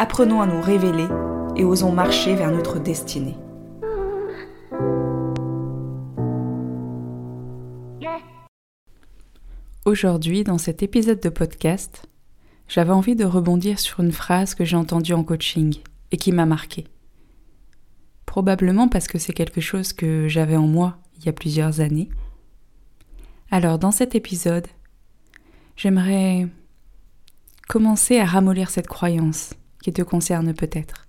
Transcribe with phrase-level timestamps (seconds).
[0.00, 1.08] Apprenons à nous révéler
[1.56, 3.36] et osons marcher vers notre destinée.
[9.84, 12.06] Aujourd'hui, dans cet épisode de podcast,
[12.68, 15.74] j'avais envie de rebondir sur une phrase que j'ai entendue en coaching
[16.12, 16.84] et qui m'a marquée.
[18.24, 22.08] Probablement parce que c'est quelque chose que j'avais en moi il y a plusieurs années.
[23.50, 24.68] Alors dans cet épisode,
[25.74, 26.46] j'aimerais
[27.66, 31.06] commencer à ramollir cette croyance qui te concerne peut-être.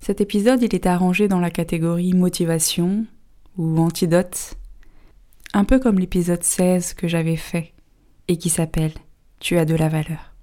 [0.00, 3.06] Cet épisode, il est arrangé dans la catégorie motivation
[3.56, 4.54] ou antidote,
[5.52, 7.72] un peu comme l'épisode 16 que j'avais fait
[8.28, 8.94] et qui s'appelle
[9.38, 10.34] tu as de la valeur.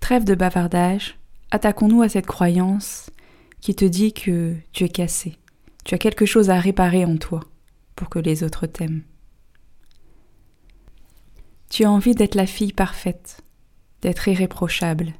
[0.00, 1.18] Trêve de bavardage,
[1.50, 3.10] attaquons-nous à cette croyance
[3.60, 5.36] qui te dit que tu es cassé,
[5.84, 7.40] tu as quelque chose à réparer en toi
[7.96, 9.02] pour que les autres t'aiment.
[11.70, 13.42] Tu as envie d'être la fille parfaite,
[14.04, 15.14] d'être irréprochable,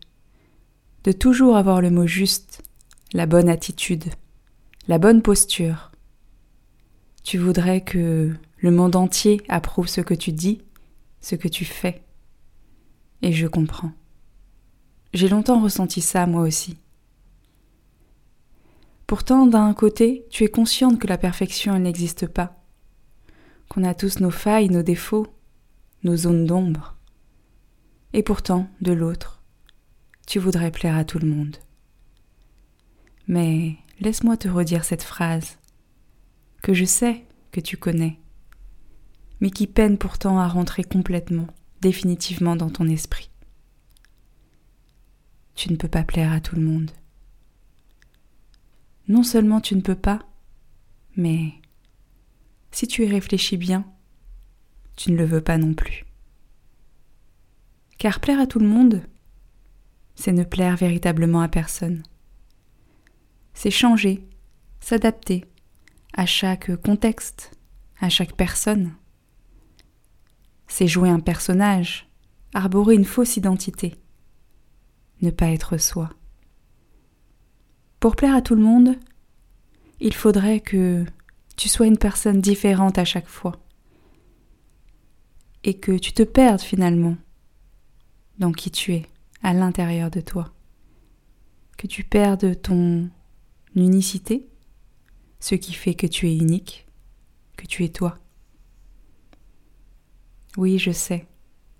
[1.03, 2.63] de toujours avoir le mot juste,
[3.13, 4.05] la bonne attitude,
[4.89, 5.91] la bonne posture.
[7.23, 10.61] Tu voudrais que le monde entier approuve ce que tu dis
[11.23, 12.03] ce que tu fais.
[13.23, 13.93] Et je comprends.
[15.15, 16.77] J'ai longtemps ressenti ça moi aussi.
[19.07, 22.63] Pourtant, d'un côté, tu es consciente que la perfection, n'existe pas,
[23.71, 25.27] qu'on a tous nos failles, nos défauts,
[26.03, 26.94] nos zones d'ombre.
[28.15, 29.43] Et pourtant, de l'autre,
[30.25, 31.57] tu voudrais plaire à tout le monde.
[33.27, 35.59] Mais laisse-moi te redire cette phrase,
[36.63, 38.21] que je sais que tu connais,
[39.41, 41.49] mais qui peine pourtant à rentrer complètement,
[41.81, 43.31] définitivement dans ton esprit.
[45.57, 46.93] Tu ne peux pas plaire à tout le monde.
[49.09, 50.21] Non seulement tu ne peux pas,
[51.17, 51.53] mais
[52.71, 53.85] si tu y réfléchis bien,
[54.95, 56.05] tu ne le veux pas non plus.
[57.99, 59.03] Car plaire à tout le monde,
[60.15, 62.03] c'est ne plaire véritablement à personne.
[63.53, 64.27] C'est changer,
[64.81, 65.45] s'adapter
[66.13, 67.53] à chaque contexte,
[68.01, 68.93] à chaque personne
[70.67, 72.09] c'est jouer un personnage,
[72.53, 73.95] arborer une fausse identité,
[75.23, 76.11] ne pas être soi.
[78.01, 78.97] Pour plaire à tout le monde,
[80.01, 81.05] il faudrait que
[81.57, 83.53] tu sois une personne différente à chaque fois
[85.63, 87.17] et que tu te perdes finalement
[88.39, 89.07] dans qui tu es
[89.43, 90.53] à l'intérieur de toi,
[91.77, 93.11] que tu perdes ton
[93.75, 94.47] unicité,
[95.41, 96.87] ce qui fait que tu es unique,
[97.57, 98.19] que tu es toi.
[100.57, 101.27] Oui, je sais,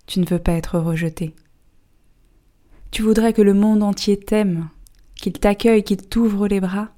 [0.05, 1.33] tu ne veux pas être rejeté.
[2.91, 4.69] Tu voudrais que le monde entier t'aime,
[5.15, 6.89] qu'il t'accueille, qu'il t'ouvre les bras.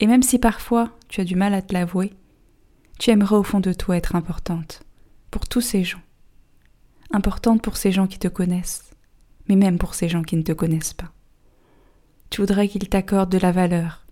[0.00, 2.14] Et même si parfois tu as du mal à te l'avouer,
[2.98, 4.82] tu aimerais au fond de toi être importante,
[5.30, 6.00] pour tous ces gens.
[7.10, 8.90] Importante pour ces gens qui te connaissent,
[9.48, 11.12] mais même pour ces gens qui ne te connaissent pas.
[12.30, 14.04] Tu voudrais qu'ils t'accordent de la valeur,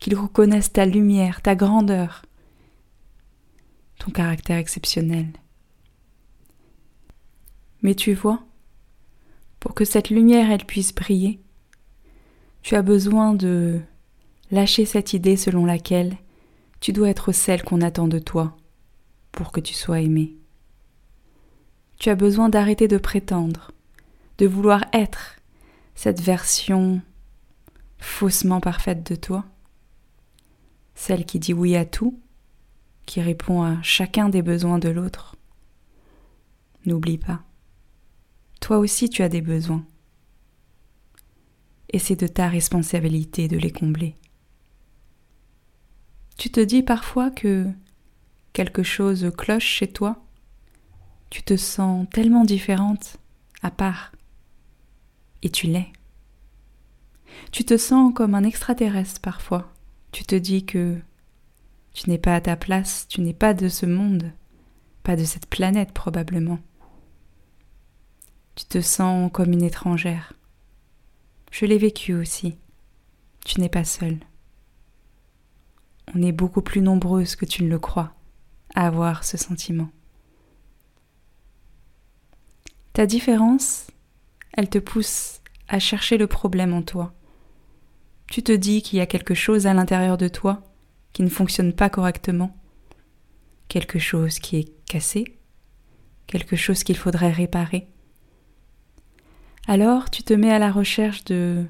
[0.00, 2.22] qu'ils reconnaissent ta lumière, ta grandeur,
[3.98, 5.28] ton caractère exceptionnel.
[7.82, 8.42] Mais tu vois,
[9.60, 11.40] pour que cette lumière elle puisse briller,
[12.62, 13.80] tu as besoin de
[14.50, 16.16] lâcher cette idée selon laquelle
[16.80, 18.56] tu dois être celle qu'on attend de toi
[19.32, 20.36] pour que tu sois aimé.
[21.98, 23.72] Tu as besoin d'arrêter de prétendre,
[24.38, 25.36] de vouloir être
[25.94, 27.00] cette version
[27.98, 29.44] faussement parfaite de toi,
[30.94, 32.20] celle qui dit oui à tout,
[33.06, 35.36] qui répond à chacun des besoins de l'autre.
[36.84, 37.42] N'oublie pas,
[38.60, 39.84] toi aussi tu as des besoins.
[41.90, 44.16] Et c'est de ta responsabilité de les combler.
[46.36, 47.66] Tu te dis parfois que
[48.52, 50.25] quelque chose cloche chez toi,
[51.36, 53.18] tu te sens tellement différente,
[53.60, 54.12] à part,
[55.42, 55.92] et tu l'es.
[57.52, 59.70] Tu te sens comme un extraterrestre parfois.
[60.12, 60.98] Tu te dis que
[61.92, 64.32] tu n'es pas à ta place, tu n'es pas de ce monde,
[65.02, 66.58] pas de cette planète probablement.
[68.54, 70.32] Tu te sens comme une étrangère.
[71.50, 72.56] Je l'ai vécu aussi.
[73.44, 74.20] Tu n'es pas seule.
[76.14, 78.14] On est beaucoup plus nombreuses que tu ne le crois
[78.74, 79.90] à avoir ce sentiment.
[82.96, 83.88] Ta différence,
[84.54, 87.12] elle te pousse à chercher le problème en toi.
[88.30, 90.62] Tu te dis qu'il y a quelque chose à l'intérieur de toi
[91.12, 92.56] qui ne fonctionne pas correctement,
[93.68, 95.36] quelque chose qui est cassé,
[96.26, 97.86] quelque chose qu'il faudrait réparer.
[99.68, 101.66] Alors tu te mets à la recherche de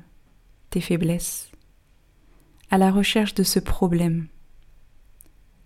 [0.70, 1.50] tes faiblesses,
[2.70, 4.28] à la recherche de ce problème,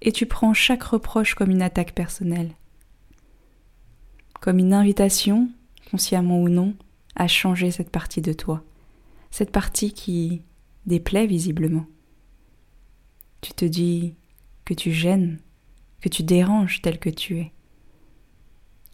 [0.00, 2.52] et tu prends chaque reproche comme une attaque personnelle,
[4.40, 5.50] comme une invitation,
[5.90, 6.74] consciemment ou non,
[7.14, 8.64] à changer cette partie de toi,
[9.30, 10.42] cette partie qui
[10.86, 11.86] déplaît visiblement.
[13.40, 14.14] Tu te dis
[14.64, 15.38] que tu gênes,
[16.00, 17.52] que tu déranges tel que tu es,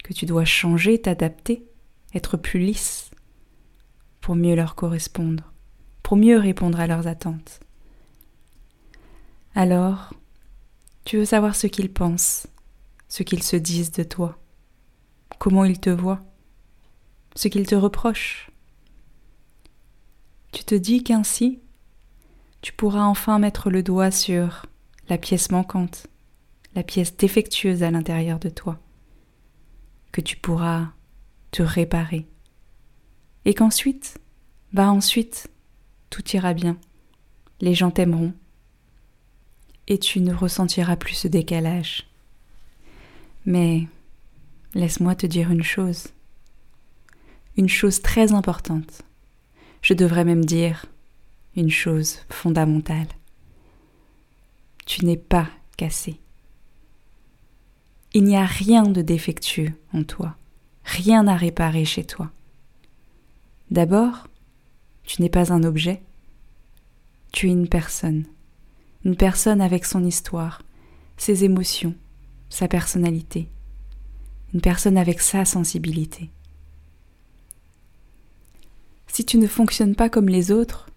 [0.02, 1.64] que tu dois changer, t'adapter,
[2.14, 3.10] être plus lisse
[4.20, 5.52] pour mieux leur correspondre,
[6.02, 7.60] pour mieux répondre à leurs attentes.
[9.54, 10.12] Alors,
[11.04, 12.46] tu veux savoir ce qu'ils pensent,
[13.08, 14.38] ce qu'ils se disent de toi,
[15.38, 16.24] comment ils te voient,
[17.34, 18.50] ce qu'ils te reprochent.
[20.52, 21.60] Tu te dis qu'ainsi,
[22.62, 24.66] tu pourras enfin mettre le doigt sur
[25.08, 26.06] la pièce manquante,
[26.74, 28.78] la pièce défectueuse à l'intérieur de toi,
[30.12, 30.88] que tu pourras
[31.50, 32.26] te réparer,
[33.44, 34.18] et qu'ensuite,
[34.72, 35.48] bah ensuite,
[36.10, 36.76] tout ira bien,
[37.60, 38.34] les gens t'aimeront,
[39.88, 42.06] et tu ne ressentiras plus ce décalage.
[43.44, 43.86] Mais
[44.76, 46.08] laisse-moi te dire une chose,
[47.56, 49.02] une chose très importante.
[49.80, 50.86] Je devrais même dire
[51.56, 53.08] une chose fondamentale.
[54.84, 56.20] Tu n'es pas cassé.
[58.12, 60.36] Il n'y a rien de défectueux en toi,
[60.84, 62.30] rien à réparer chez toi.
[63.70, 64.28] D'abord,
[65.04, 66.02] tu n'es pas un objet,
[67.32, 68.24] tu es une personne,
[69.04, 70.62] une personne avec son histoire,
[71.16, 71.94] ses émotions,
[72.50, 73.48] sa personnalité,
[74.60, 76.30] personne avec sa sensibilité.
[79.06, 80.88] Si tu ne fonctionnes pas comme les autres,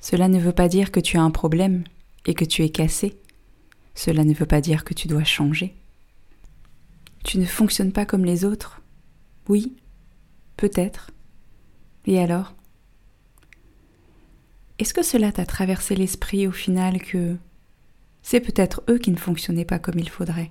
[0.00, 1.84] cela ne veut pas dire que tu as un problème
[2.26, 3.16] et que tu es cassé.
[3.94, 5.74] Cela ne veut pas dire que tu dois changer.
[7.24, 8.82] Tu ne fonctionnes pas comme les autres
[9.48, 9.76] Oui,
[10.56, 11.10] peut-être.
[12.06, 12.54] Et alors?
[14.78, 17.36] Est-ce que cela t'a traversé l'esprit au final que
[18.22, 20.50] c'est peut-être eux qui ne fonctionnaient pas comme il faudrait?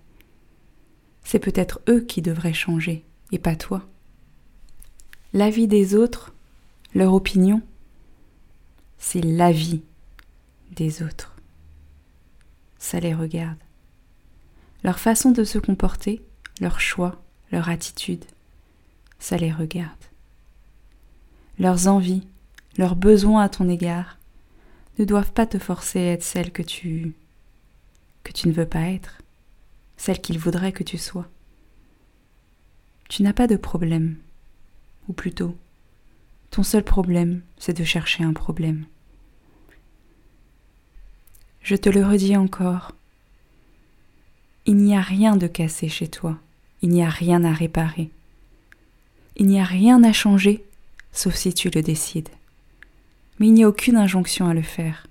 [1.32, 3.88] C'est peut-être eux qui devraient changer et pas toi
[5.32, 6.34] L'avis des autres
[6.94, 7.62] leur opinion,
[8.98, 9.82] c'est l'avis
[10.76, 11.34] des autres.
[12.80, 13.60] Ça les regarde.
[14.84, 16.22] Leur façon de se comporter,
[16.60, 17.24] leur choix,
[17.54, 18.26] leur attitude,
[19.18, 20.04] ça les regarde.
[21.60, 22.28] Leurs envies,
[22.78, 24.18] leurs besoins à ton égard
[25.00, 27.14] ne doivent pas te forcer à être celle que tu
[28.24, 29.21] que tu ne veux pas être,
[30.02, 31.28] celle qu'ils voudraient que tu sois.
[33.08, 34.16] Tu n'as pas de problème,
[35.08, 35.56] ou plutôt,
[36.50, 38.86] ton seul problème, c'est de chercher un problème.
[41.62, 42.94] Je te le redis encore.
[44.66, 46.36] Il n'y a rien de cassé chez toi.
[46.82, 48.10] Il n'y a rien à réparer.
[49.36, 50.66] Il n'y a rien à changer,
[51.12, 52.30] sauf si tu le décides.
[53.38, 55.06] Mais il n'y a aucune injonction à le faire.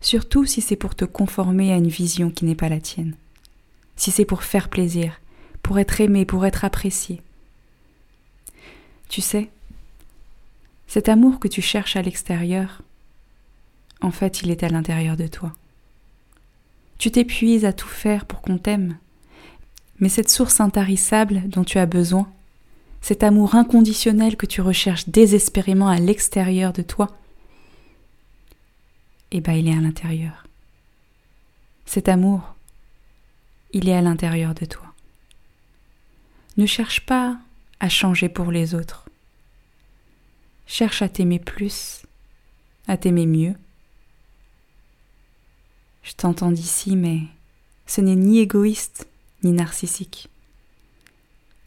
[0.00, 3.16] Surtout si c'est pour te conformer à une vision qui n'est pas la tienne.
[4.02, 5.20] Si c'est pour faire plaisir,
[5.62, 7.22] pour être aimé, pour être apprécié.
[9.08, 9.48] Tu sais,
[10.88, 12.82] cet amour que tu cherches à l'extérieur,
[14.00, 15.52] en fait, il est à l'intérieur de toi.
[16.98, 18.96] Tu t'épuises à tout faire pour qu'on t'aime,
[20.00, 22.28] mais cette source intarissable dont tu as besoin,
[23.02, 27.16] cet amour inconditionnel que tu recherches désespérément à l'extérieur de toi,
[29.30, 30.44] eh bien, il est à l'intérieur.
[31.86, 32.56] Cet amour,
[33.72, 34.92] il est à l'intérieur de toi.
[36.56, 37.38] Ne cherche pas
[37.80, 39.08] à changer pour les autres.
[40.66, 42.02] Cherche à t'aimer plus,
[42.86, 43.54] à t'aimer mieux.
[46.02, 47.20] Je t'entends d'ici, mais
[47.86, 49.08] ce n'est ni égoïste
[49.42, 50.28] ni narcissique.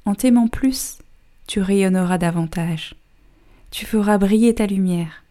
[0.05, 0.99] En t'aimant plus,
[1.47, 2.95] tu rayonneras davantage,
[3.71, 5.23] tu feras briller ta lumière,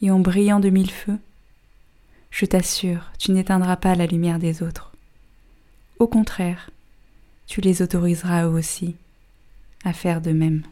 [0.00, 1.18] et en brillant de mille feux,
[2.30, 4.93] je t'assure, tu n'éteindras pas la lumière des autres.
[5.98, 6.70] Au contraire,
[7.46, 8.96] tu les autoriseras eux aussi
[9.84, 10.62] à faire de même.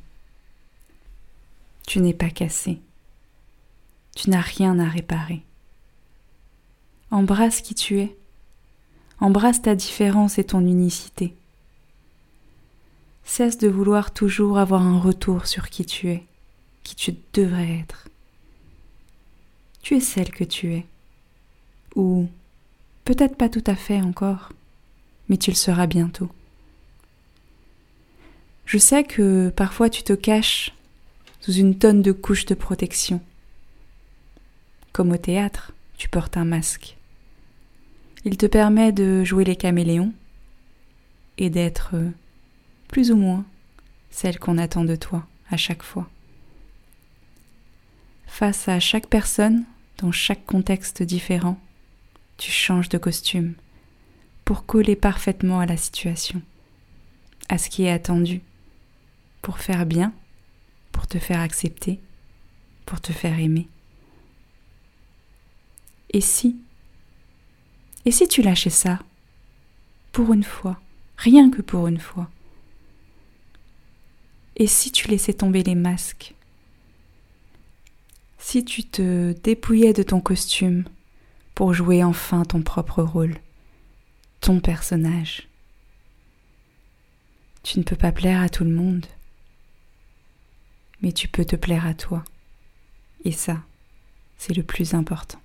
[1.87, 2.81] Tu n'es pas cassé.
[4.17, 5.43] Tu n'as rien à réparer.
[7.11, 8.17] Embrasse qui tu es.
[9.21, 11.35] Embrasse ta différence et ton unicité.
[13.25, 16.25] Cesse de vouloir toujours avoir un retour sur qui tu es,
[16.83, 18.09] qui tu devrais être.
[19.83, 20.87] Tu es celle que tu es.
[21.95, 22.29] Ou
[23.05, 24.52] peut-être pas tout à fait encore,
[25.29, 26.31] mais tu le seras bientôt.
[28.67, 30.73] Je sais que parfois tu te caches
[31.41, 33.21] sous une tonne de couches de protection.
[34.93, 36.97] Comme au théâtre, tu portes un masque.
[38.25, 40.12] Il te permet de jouer les caméléons
[41.38, 41.95] et d'être
[42.88, 43.45] plus ou moins
[44.11, 46.09] celle qu'on attend de toi à chaque fois.
[48.26, 49.64] Face à chaque personne,
[49.99, 51.59] dans chaque contexte différent,
[52.38, 53.55] tu changes de costume
[54.53, 56.43] pour coller parfaitement à la situation,
[57.49, 58.43] à ce qui est attendu,
[59.41, 60.13] pour faire bien,
[60.93, 61.99] pour te faire accepter,
[62.85, 63.67] pour te faire aimer.
[66.11, 66.55] Et si
[68.05, 68.99] Et si tu lâchais ça
[70.13, 70.79] Pour une fois,
[71.17, 72.29] rien que pour une fois?
[74.57, 76.35] Et si tu laissais tomber les masques?
[78.37, 80.85] Si tu te dépouillais de ton costume
[81.55, 83.39] pour jouer enfin ton propre rôle,
[84.43, 85.49] ton personnage
[87.63, 89.07] Tu ne peux pas plaire à tout le monde,
[91.01, 92.25] mais tu peux te plaire à toi.
[93.25, 93.63] Et ça,
[94.37, 95.41] c'est le plus important.